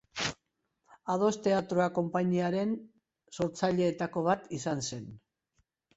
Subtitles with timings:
[1.15, 2.73] Ados Teatroa konpainiaren
[3.37, 5.05] sortzaileetako bat izan zen.